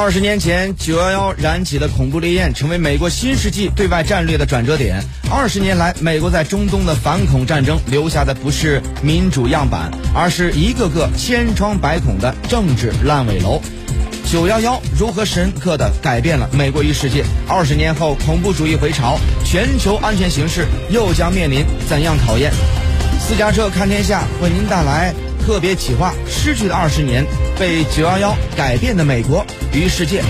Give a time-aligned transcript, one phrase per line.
[0.00, 5.02] 二十年前，九幺幺燃起的恐怖烈焰，成为美国新世纪对外战略的转折点。
[5.28, 13.60] 二十年来，美国在中东的反恐战争留下的不是民主样板，而是一个个千疮百孔的政治烂尾楼。
[14.24, 17.24] 九幺幺如何深刻地改变了美国与世界？
[17.48, 22.52] 二十年后，恐怖主义回潮，全球安全形势又将面临怎样考验？
[23.18, 25.12] 私家车看天下为您带来
[25.44, 27.26] 特别企划：失去的二十年，
[27.58, 30.22] 被九幺幺改变的美国与世界。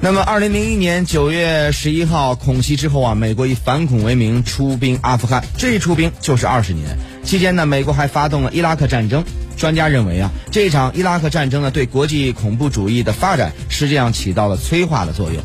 [0.00, 6.96] 那么，二零零一年九月十一号恐袭之后啊，美国以反恐为名出兵阿富汗，这一出兵就是二十年。
[7.24, 9.24] 期间呢，美国还发动了伊拉克战争。
[9.56, 15.42] 专家认为啊，这场伊拉克战争呢，对国际恐怖主义的发展实际上起到了催化的作用。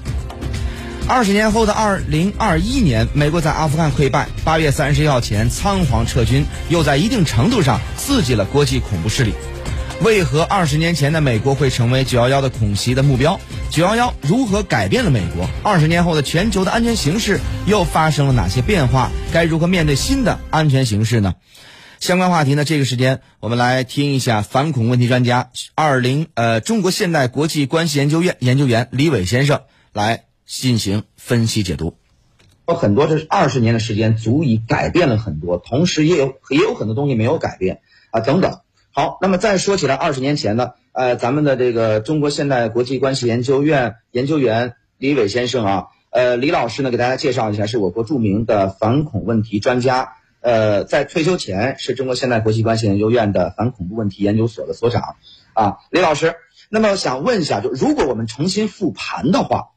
[1.09, 9.33] 二十年后的二零二一年，美国在阿富汗溃败，八月三十一号前仓皇撤军，又在一定程度上刺激了国际恐怖势力。
[10.03, 13.39] 为何二十年前的美国会成为九幺幺的恐袭的目标？
[13.71, 15.49] 九幺幺如何改变了美国？
[15.63, 19.09] 二十年后的全球的安全形势又发生了哪些变化？
[19.33, 21.33] 该如何面对新的安全形势呢？
[21.99, 22.63] 相关话题呢？
[22.63, 31.95] 这个时间我们来听一下反恐问题专家，二零呃中国现代国际关系研究院研究员李伟先生来进行分析解读。
[32.67, 38.59] 有很多这二十年的时间足以改变了很多，同时也有也有很多东西没有改变啊等等。
[38.91, 55.16] 好，那么再说起来，二十年前呢，呃，咱们的这个中国现代国际关系研究院研究员李伟先生啊，呃，李老师呢，给大家介绍一下，是我国著名的反恐问题专家，呃，在退休前是中国现代国际关系研究院的反恐怖问题研究所的所长，
[55.53, 56.36] 啊，李老师，
[56.69, 59.69] 那么想问一下，就如果我们重新复盘的话，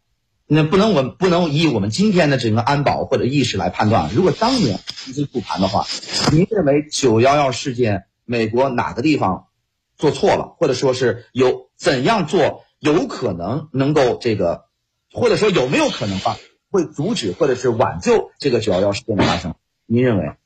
[0.54, 5.86] 那不能我们不能以我们今天的整个安保或者意识来判断，如果当年重新复盘的话，
[6.30, 8.04] 您认为九幺幺事件？
[8.24, 9.48] 美国哪个地方
[9.96, 14.66] 做错了，或者说是有怎样做有可能能够这个，
[15.12, 16.38] 或者说有没有可能吧，
[16.70, 19.56] 会阻止或者是挽救这个九幺幺事件的发生？
[19.86, 20.36] 您认为？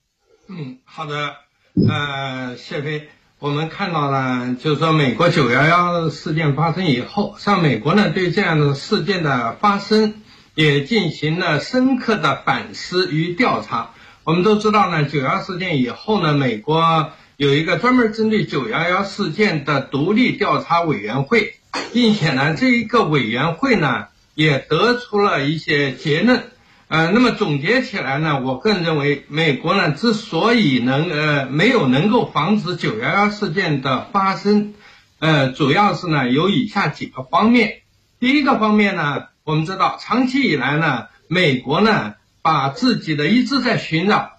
[0.49, 1.35] 嗯，好的，
[1.87, 3.09] 呃，谢飞，
[3.39, 10.15] 我们看到了，就是说美国九幺幺事件发生以后，像美国呢对这样的事件的发生
[10.55, 13.91] 也进行了深刻的反思与调查。
[14.25, 17.13] 我们都知道呢，九幺事件以后呢，美国。
[17.37, 21.57] 有一个专门针对九幺幺事件的独立调查委员会，
[21.93, 26.45] 并且呢，这一个委员会呢也得出了一些结论。
[26.89, 34.75] 呃，那么总结起来呢，我个人认为，美国呢之所以能呃没有能够防止九幺幺事件的发生，
[35.19, 37.83] 呃，主要是呢有以下几个方面。
[38.21, 44.31] 第一个方面呢，我们知道长期以来呢，美国呢把自己的一直在寻找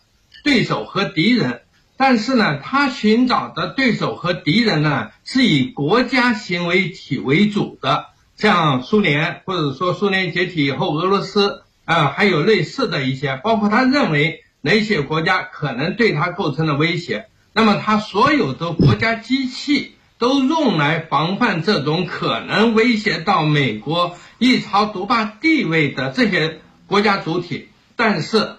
[0.46, 1.64] 对手和敌人。
[1.98, 8.06] 但是呢，他寻找的对手和敌人呢，是以国家行为体为主的，
[8.38, 28.58] 像苏联，或者说苏联解体以后，俄罗斯啊，还有类似的一些，包括他认为哪些国家可能对他构成了威胁，那么他所有的国家机器都用来防范这种可能威胁到美国一朝独霸地位的这些国家主体，但是。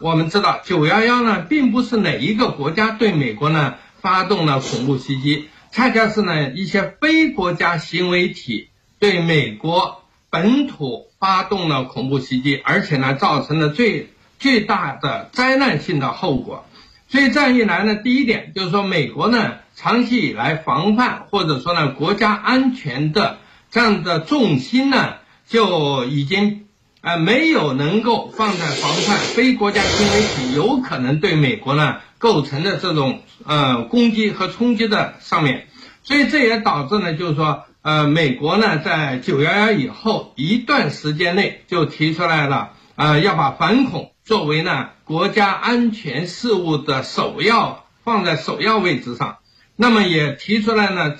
[0.00, 8.68] 我们知道，九幺幺呢，并不是哪一个国家对美国呢发动了恐怖袭击，恰恰是呢一些非国家行为体
[9.00, 16.64] 对美国本土发动了恐怖袭击，而且呢造成了最巨大的灾难性的后果。
[17.08, 23.38] 所以这样一来呢，第一点就是说，美国呢长期以来防范或者说呢国家安全的
[23.70, 25.14] 这样的重心呢
[25.46, 26.64] 就已经。
[27.00, 35.68] 啊，没有能够放在防范非国家行为体有可能对美国呢构成的这种呃攻击和冲击的上面，
[36.08, 49.36] 所以这也导致呢，就是说呃美国呢在九幺幺以后一段时间内就提出来了呃要把反恐作为呢国家安全事务的首要放在首要位置上，
[49.76, 51.14] 那么也提出来呢。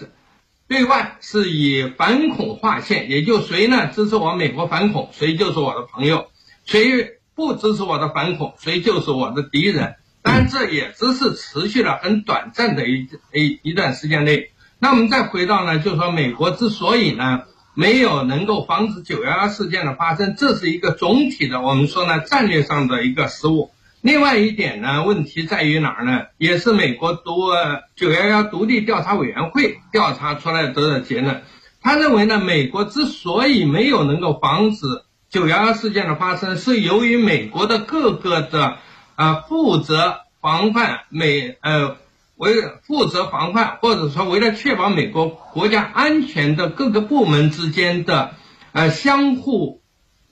[0.68, 6.28] 对外是以反恐划线，也就谁呢支持我美国反恐，谁就是我的朋友；
[6.64, 9.96] 谁不支持我的反恐，谁就是我的敌人。
[10.22, 14.50] 但，这也只是持续了很短暂的一一一段时间内。
[14.78, 17.42] 那我们再回到呢，就是说美国之所以呢
[17.74, 23.70] 没有能够防止九幺幺事件的发生，这是一个总体的，我们说呢战略上的一个失误。
[24.00, 26.26] 另外一点呢，问题在于哪儿呢？
[26.38, 27.48] 也是美国独
[27.96, 31.42] 九幺幺独立调查委员会调查出来得的结论。
[31.82, 34.86] 他认为呢，美国之所以没有能够防止
[35.28, 38.76] 九幺幺事件的发生，是由于美国的各个的
[39.16, 41.96] 啊负责防范美呃
[42.38, 42.54] 为
[42.86, 48.36] 负责防范，或者说为了确保美国国家安全的各个部门之间的
[48.72, 49.82] 呃相互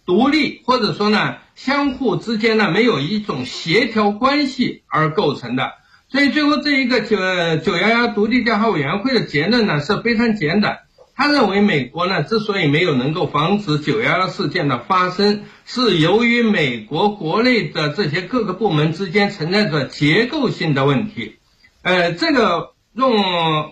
[0.07, 5.73] 独立，或者说呢相互之间呢没有一种协调关系而构成的。
[6.09, 7.17] 所以最后这一个九
[7.65, 10.79] 九幺幺独立调查委员会的结论呢是非常简短。
[11.17, 21.39] 他认为，美国呢之所以没有能够防止九幺幺事件的发生，是由于美国国内的这些各个部门之间存在着结构性的问题。
[21.87, 23.15] 呃，这个用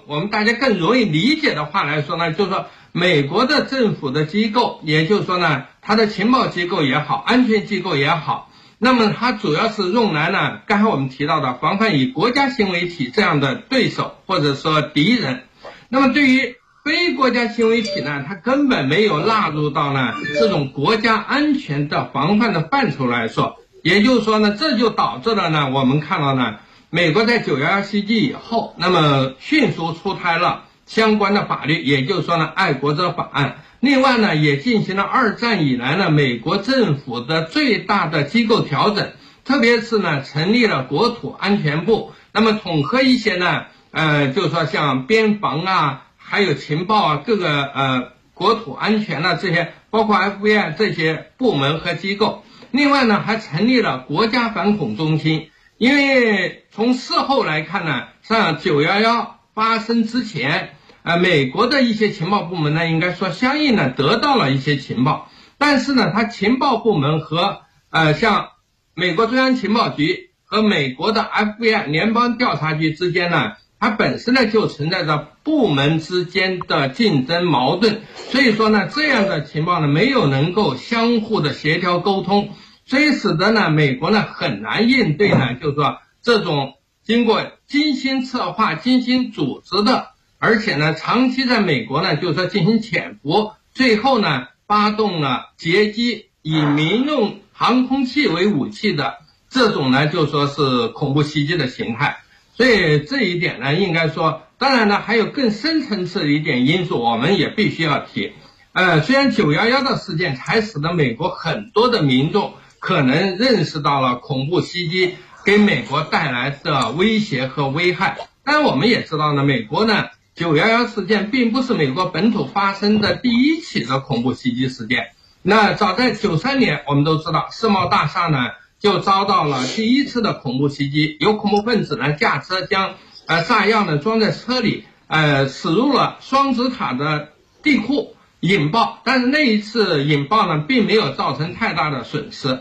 [0.06, 15.43] 我们大家更容易理解的话来说呢，就是说，美国的政府的机构，也就是说呢，它的情报机构也好，安全机构也好，那么它主要是用来呢，刚才我们提到的防范以国家行为体这样的对手或者说敌人。
[15.88, 26.60] 那么对于非国家行为体呢，它根本没有纳入到呢这种国家安全的防范的范畴来说，也就是说呢，这就导致了呢，我们看到呢，
[26.94, 33.56] 美国在九幺幺袭击以后，那么迅速出台了相关的法律，也就是说呢，爱国者法案。
[33.81, 39.11] 另外呢，也进行了二战以来呢，美国政府的最大的机构调整，
[39.44, 46.02] 特别是呢，成立了国土安全部，那么统合一些呢，呃，就是说像边防啊。
[46.17, 52.44] 还有情报啊，各个呃国土安全啊这些，包括 FBI 这些部门和机构。
[52.70, 55.50] 另外呢，还成立了国家反恐中心。
[55.76, 65.30] 因为从事后来看呢，像九幺幺发生之前，呃，美国的一些情报部门呢，应该说相应的得到了一些情报。
[65.58, 68.50] 但是呢，它情报部门和呃像
[68.94, 73.52] 美国中央情报局和美国的 FBI 联邦调查局之间呢。
[73.80, 82.48] 它本身呢就存在着部门之间的竞争矛盾，所以说呢，这样的情报呢没有能够相互的协调沟通，
[82.86, 90.08] 所以使得呢美国呢很难应对呢， 就是说这种经过精心策划、精心组织的，
[90.38, 102.19] 而且呢长期在美国呢就是说进行潜伏，最后呢发动了劫机，以民用航空器为武器的这种呢就说是恐怖袭击的形态。
[102.56, 108.32] 所以这一点呢，应该说，当然呢，还有更深层次的一点因素，我们也必须要提。
[108.72, 112.54] 呃，虽然九幺幺的事件才使得美国很多的民众
[112.84, 125.12] 可能认识到了恐怖袭击给美国带来的威胁和危害，但我们也知道呢，美国呢，九幺幺事件并不是美国本土发生的第一起的恐怖袭击事件。
[125.40, 128.50] 那早在九三年，我们都知道世贸大厦呢。
[128.81, 132.96] 就遭到了第一次的恐怖袭击，有恐怖分子呢驾车将
[133.26, 137.31] 呃炸药呢装在车里，呃驶入了双子塔的
[137.62, 142.60] 地库引爆，但是那一次引爆呢并没有造成太大的损失。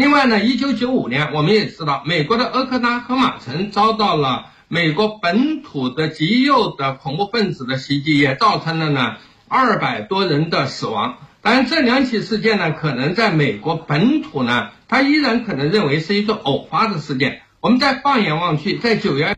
[0.00, 9.16] 另外呢，一九九五年我们也知道，美国的俄克拉荷马城遭到了美国本土的极右的恐怖分子的袭击，也造成了呢
[9.46, 11.18] 二百多人的死亡。
[11.42, 14.70] 当然，这两起事件呢，可能在美国本土呢。
[14.88, 17.42] 他依然可能认为是一种偶发的事件。
[17.60, 19.34] 我们再放眼望去，在九幺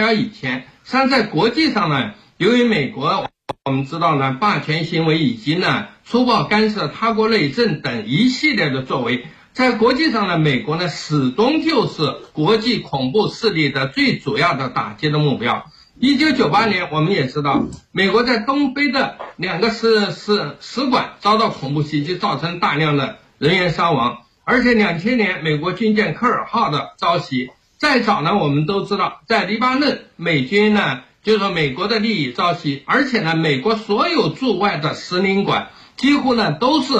[0.00, 3.28] 幺以前，实际上在国际上呢，由于美国
[3.64, 9.26] 我们知道呢，霸权行为以及呢粗暴干涉他国内政等一系列的作为，
[9.56, 15.64] 在国际上呢，美国呢始终就是国际恐怖势力的最主要的打击的目标。
[15.98, 24.18] 一九九八年，我们也知道，美国在东非的两个使使使馆遭到恐怖袭击，造成大量的人员伤亡。
[24.44, 36.92] 而且两千年美国军舰科尔号的遭袭，再早呢，我们都知道，在黎巴嫩美军呢，就是说美国的利益遭袭，而且呢，美国所有驻外的使领馆几乎呢都是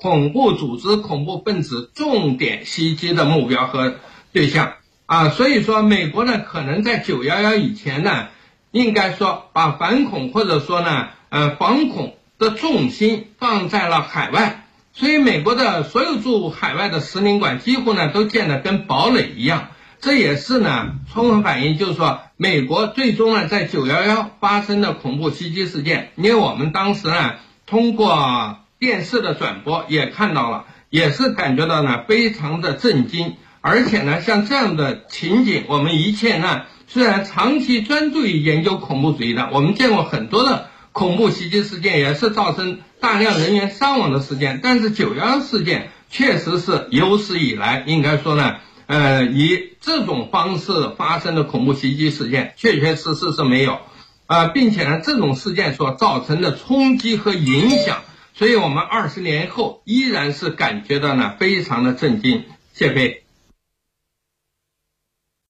[0.00, 3.96] 恐怖组织、恐怖分子重点袭击的目标和
[4.32, 4.72] 对象。
[5.06, 8.28] 啊，所以说美国呢，可能在九幺幺以前呢，
[8.70, 14.66] 应该说把反恐或者说呢，呃，防恐的重心放在了海外。
[14.92, 19.68] 所以，美国的所有驻海外的使领馆几乎呢都建得跟堡垒一样，
[20.00, 27.34] 这也是呢充分反映，就是说美国最终呢在九幺幺发生的恐怖袭击事件，因为我们当时呢
[27.66, 40.66] 通过电视的转播也看到了，也是感觉到呢非常的震惊，而且呢像这样的情景，我们一切呢虽然长期专注于研究恐怖主义的，我们见过很多的。
[40.92, 48.56] 恐怖袭击事件也是造成大量人员伤亡的事件，但是九幺幺事件确实是有史以来应该说呢，
[48.86, 53.78] 呃，以这种方式发生的恐怖袭击事件，确确实实是没有，
[54.26, 57.98] 啊，并且呢，这种事件所造成的冲击和影响，
[58.40, 62.44] 所以我们二十年后依然是感觉到呢非常的震惊。
[62.72, 63.22] 谢飞。